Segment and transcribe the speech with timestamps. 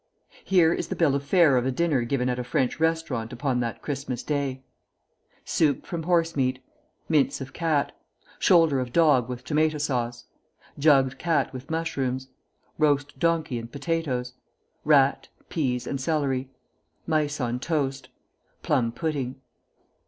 [0.43, 3.59] Here is the bill of fare of a dinner given at a French restaurant upon
[3.59, 4.63] that Christmas Day:
[5.45, 6.57] Soup from horse meat.
[7.07, 7.95] Mince of cat.
[8.39, 10.25] Shoulder of dog with tomato sauce.
[10.79, 12.29] Jugged cat with mushrooms.
[12.79, 14.33] Roast donkey and potatoes.
[14.85, 16.49] Rat, peas, and celery.
[17.05, 18.09] Mice on toast.
[18.63, 19.35] Plum pudding.